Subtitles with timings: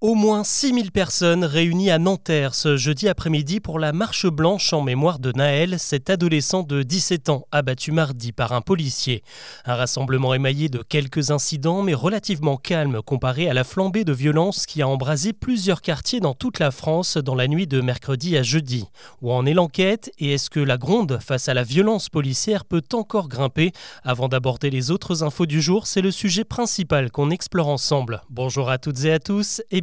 [0.00, 4.82] Au moins 6000 personnes réunies à Nanterre ce jeudi après-midi pour la marche blanche en
[4.82, 9.22] mémoire de Naël, cet adolescent de 17 ans abattu mardi par un policier.
[9.64, 14.66] Un rassemblement émaillé de quelques incidents mais relativement calme comparé à la flambée de violence
[14.66, 18.42] qui a embrasé plusieurs quartiers dans toute la France dans la nuit de mercredi à
[18.42, 18.84] jeudi.
[19.22, 22.82] Où en est l'enquête et est-ce que la gronde face à la violence policière peut
[22.92, 23.72] encore grimper?
[24.02, 28.20] Avant d'aborder les autres infos du jour, c'est le sujet principal qu'on explore ensemble.
[28.28, 29.62] Bonjour à toutes et à tous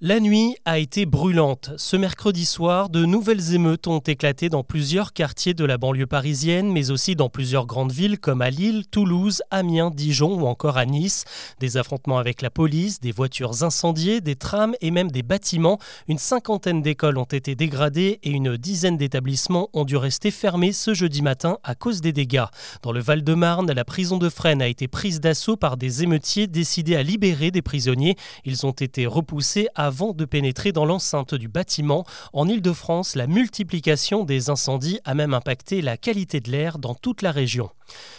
[0.00, 1.72] La nuit a été brûlante.
[1.76, 6.70] Ce mercredi soir, de nouvelles émeutes ont éclaté dans plusieurs quartiers de la banlieue parisienne,
[6.70, 10.86] mais aussi dans plusieurs grandes villes comme à Lille, Toulouse, Amiens, Dijon ou encore à
[10.86, 11.24] Nice.
[11.58, 15.80] Des affrontements avec la police, des voitures incendiées, des trams et même des bâtiments.
[16.06, 20.94] Une cinquantaine d'écoles ont été dégradées et une dizaine d'établissements ont dû rester fermés ce
[20.94, 22.46] jeudi matin à cause des dégâts.
[22.84, 26.94] Dans le Val-de-Marne, la prison de Fresnes a été prise d'assaut par des émeutiers décidés
[26.94, 28.14] à libérer des prisonniers.
[28.44, 32.04] Ils ont été repoussés à avant de pénétrer dans l'enceinte du bâtiment.
[32.34, 37.22] En Ile-de-France, la multiplication des incendies a même impacté la qualité de l'air dans toute
[37.22, 37.70] la région.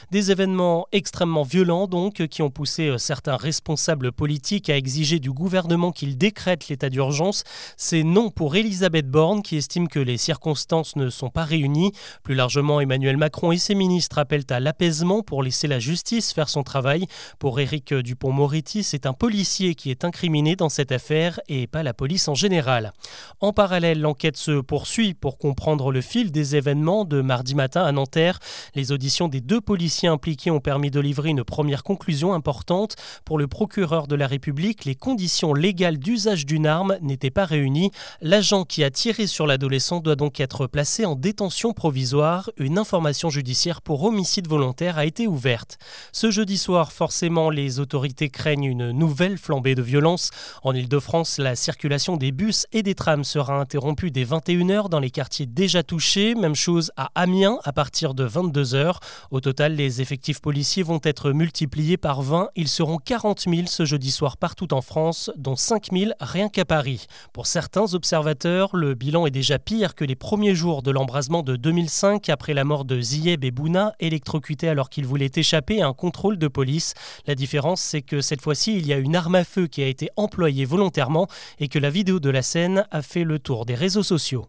[0.09, 5.31] Des événements extrêmement violents donc qui ont poussé euh, certains responsables politiques à exiger du
[5.31, 7.43] gouvernement qu'il décrète l'état d'urgence.
[7.77, 11.91] C'est non pour Elisabeth Borne qui estime que les circonstances ne sont pas réunies.
[12.23, 16.49] Plus largement, Emmanuel Macron et ses ministres appellent à l'apaisement pour laisser la justice faire
[16.49, 17.05] son travail.
[17.37, 21.93] Pour Éric Dupont-Moretti, c'est un policier qui est incriminé dans cette affaire et pas la
[21.93, 22.93] police en général.
[23.41, 27.91] En parallèle, l'enquête se poursuit pour comprendre le fil des événements de mardi matin à
[27.91, 28.39] Nanterre.
[28.75, 32.95] Les auditions des deux policiers impliqués ont permis de livrer une première conclusion importante.
[33.25, 37.91] Pour le procureur de la République, les conditions légales d'usage d'une arme n'étaient pas réunies.
[38.21, 42.49] L'agent qui a tiré sur l'adolescent doit donc être placé en détention provisoire.
[42.57, 45.77] Une information judiciaire pour homicide volontaire a été ouverte.
[46.11, 50.31] Ce jeudi soir, forcément, les autorités craignent une nouvelle flambée de violence.
[50.63, 55.09] En Ile-de-France, la circulation des bus et des trams sera interrompue dès 21h dans les
[55.09, 56.35] quartiers déjà touchés.
[56.35, 58.97] Même chose à Amiens à partir de 22h.
[59.31, 62.49] Au total, les effectifs policiers vont être multipliés par 20.
[62.55, 66.65] Ils seront 40 000 ce jeudi soir partout en France, dont 5 000 rien qu'à
[66.65, 67.07] Paris.
[67.33, 71.55] Pour certains observateurs, le bilan est déjà pire que les premiers jours de l'embrasement de
[71.55, 75.93] 2005 après la mort de Zieb et Bouna, électrocutés alors qu'ils voulaient échapper à un
[75.93, 76.93] contrôle de police.
[77.27, 79.87] La différence, c'est que cette fois-ci, il y a une arme à feu qui a
[79.87, 81.27] été employée volontairement
[81.59, 84.47] et que la vidéo de la scène a fait le tour des réseaux sociaux.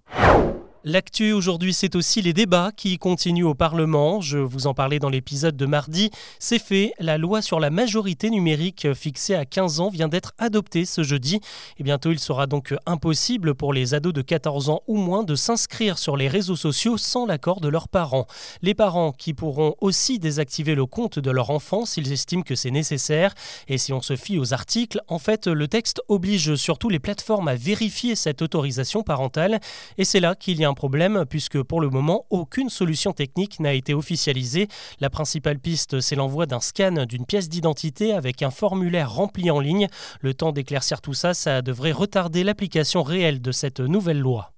[0.82, 4.22] L'actu aujourd'hui, c'est aussi les débats qui continuent au Parlement.
[4.22, 6.10] Je vous en parlais dans l'épisode de mardi.
[6.38, 10.86] C'est fait, la loi sur la majorité numérique fixée à 15 ans vient d'être adoptée
[10.86, 11.40] ce jeudi.
[11.78, 15.34] Et bientôt, il sera donc impossible pour les ados de 14 ans ou moins de
[15.34, 18.26] s'inscrire sur les réseaux sociaux sans l'accord de leurs parents.
[18.62, 22.70] Les parents qui pourront aussi désactiver le compte de leur enfant s'ils estiment que c'est
[22.70, 23.34] nécessaire.
[23.68, 27.48] Et si on se fie aux articles, en fait, le texte oblige surtout les plateformes
[27.48, 29.60] à vérifier cette autorisation parentale.
[29.98, 33.60] Et c'est là qu'il y a un problème puisque pour le moment, aucune solution technique
[33.60, 34.68] n'a été officialisée.
[35.00, 39.60] La principale piste, c'est l'envoi d'un scan d'une pièce d'identité avec un formulaire rempli en
[39.60, 39.88] ligne.
[40.20, 44.52] Le temps d'éclaircir tout ça, ça devrait retarder l'application réelle de cette nouvelle loi.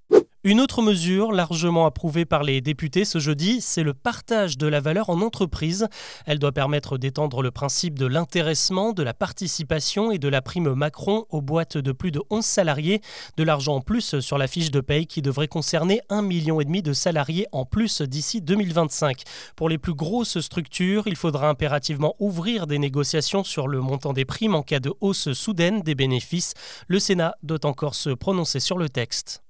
[0.44, 4.80] Une autre mesure largement approuvée par les députés ce jeudi, c'est le partage de la
[4.80, 5.86] valeur en entreprise.
[6.26, 10.75] Elle doit permettre d'étendre le principe de l'intéressement, de la participation et de la prime
[10.75, 13.02] Macron aux boîtes de plus de 11 salariés.
[13.36, 16.92] De l'argent en plus sur la fiche de paye qui devrait concerner 1,5 million de
[16.92, 19.22] salariés en plus d'ici 2025.
[19.54, 24.25] Pour les plus grosses structures, il faudra impérativement ouvrir des négociations sur le montant des
[24.25, 26.54] primes en cas de hausse soudaine des bénéfices.
[26.88, 29.41] Le Sénat doit encore se prononcer sur le texte.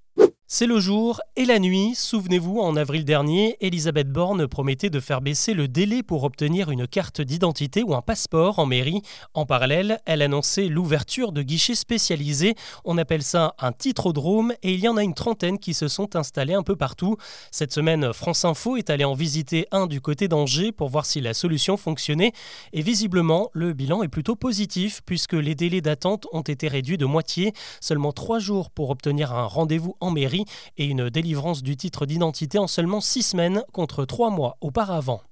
[0.55, 1.95] C'est le jour et la nuit.
[1.95, 6.87] Souvenez-vous, en avril dernier, Elisabeth Borne promettait de faire baisser le délai pour obtenir une
[6.87, 9.01] carte d'identité ou un passeport en mairie.
[9.33, 12.55] En parallèle, elle annonçait l'ouverture de guichets spécialisés.
[12.85, 16.17] On appelle ça un titrodrome et il y en a une trentaine qui se sont
[16.17, 17.17] installés un peu partout.
[17.51, 21.23] Cette semaine, France Info est allé en visiter un du côté d'Angers pour voir si
[21.23, 22.33] la solution fonctionnait.
[22.75, 27.07] Et visiblement, le bilan est plutôt positif puisque les délais d'attente ont été réduits de
[27.07, 27.55] moitié.
[27.81, 30.42] Seulement trois jours pour obtenir un rendez-vous en mairie
[30.77, 35.23] et une délivrance du titre d'identité en seulement six semaines contre trois mois auparavant.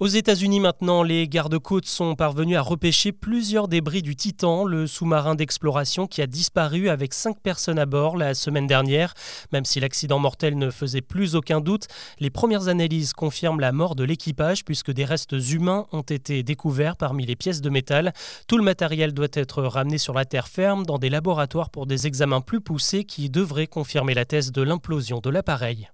[0.00, 5.34] Aux États-Unis maintenant, les gardes-côtes sont parvenus à repêcher plusieurs débris du Titan, le sous-marin
[5.34, 9.12] d'exploration qui a disparu avec cinq personnes à bord la semaine dernière.
[9.52, 11.86] Même si l'accident mortel ne faisait plus aucun doute,
[12.18, 16.96] les premières analyses confirment la mort de l'équipage puisque des restes humains ont été découverts
[16.96, 18.14] parmi les pièces de métal.
[18.48, 22.06] Tout le matériel doit être ramené sur la terre ferme dans des laboratoires pour des
[22.06, 25.90] examens plus poussés qui devraient confirmer la thèse de l'implosion de l'appareil.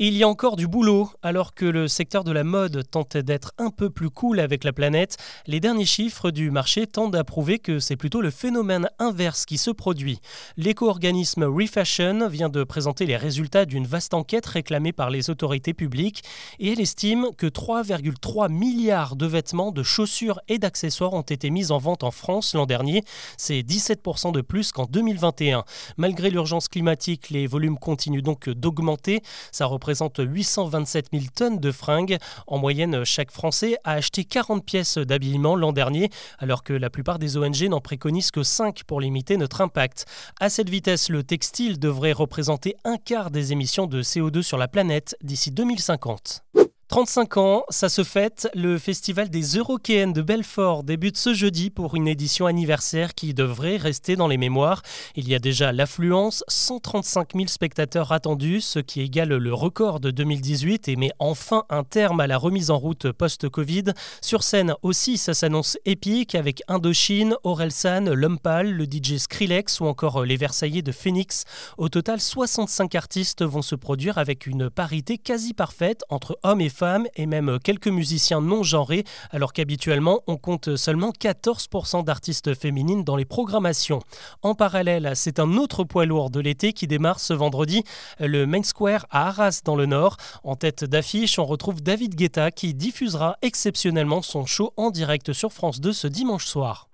[0.00, 1.10] Il y a encore du boulot.
[1.22, 4.72] Alors que le secteur de la mode tente d'être un peu plus cool avec la
[4.72, 5.16] planète,
[5.48, 9.58] les derniers chiffres du marché tendent à prouver que c'est plutôt le phénomène inverse qui
[9.58, 10.20] se produit.
[10.56, 16.22] L'éco-organisme Refashion vient de présenter les résultats d'une vaste enquête réclamée par les autorités publiques
[16.60, 21.72] et elle estime que 3,3 milliards de vêtements, de chaussures et d'accessoires ont été mis
[21.72, 23.02] en vente en France l'an dernier.
[23.36, 25.64] C'est 17% de plus qu'en 2021.
[25.96, 29.22] Malgré l'urgence climatique, les volumes continuent donc d'augmenter.
[29.50, 32.18] Ça représente 827 000 tonnes de fringues.
[32.46, 37.18] En moyenne, chaque Français a acheté 40 pièces d'habillement l'an dernier, alors que la plupart
[37.18, 40.04] des ONG n'en préconisent que 5 pour limiter notre impact.
[40.40, 44.68] À cette vitesse, le textile devrait représenter un quart des émissions de CO2 sur la
[44.68, 46.44] planète d'ici 2050.
[46.88, 48.48] 35 ans, ça se fête.
[48.54, 53.76] Le festival des Eurokéennes de Belfort débute ce jeudi pour une édition anniversaire qui devrait
[53.76, 54.80] rester dans les mémoires.
[55.14, 60.10] Il y a déjà l'affluence, 135 000 spectateurs attendus, ce qui égale le record de
[60.10, 63.92] 2018 et met enfin un terme à la remise en route post-Covid.
[64.22, 70.24] Sur scène aussi, ça s'annonce épique avec Indochine, Orelsan, Lumpal, le DJ Skrillex ou encore
[70.24, 71.44] les Versaillais de Phoenix.
[71.76, 76.70] Au total, 65 artistes vont se produire avec une parité quasi parfaite entre hommes et
[76.70, 82.54] femmes femmes et même quelques musiciens non genrés, alors qu'habituellement on compte seulement 14% d'artistes
[82.54, 84.00] féminines dans les programmations.
[84.42, 87.82] En parallèle, c'est un autre poids lourd de l'été qui démarre ce vendredi,
[88.20, 90.16] le Main Square à Arras dans le Nord.
[90.44, 95.52] En tête d'affiche, on retrouve David Guetta qui diffusera exceptionnellement son show en direct sur
[95.52, 96.88] France 2 ce dimanche soir.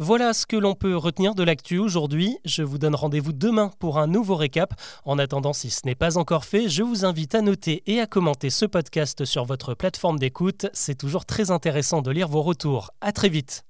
[0.00, 2.38] Voilà ce que l'on peut retenir de l'actu aujourd'hui.
[2.44, 4.72] Je vous donne rendez-vous demain pour un nouveau récap.
[5.04, 8.06] En attendant, si ce n'est pas encore fait, je vous invite à noter et à
[8.06, 10.66] commenter ce podcast sur votre plateforme d'écoute.
[10.72, 12.92] C'est toujours très intéressant de lire vos retours.
[13.00, 13.67] À très vite.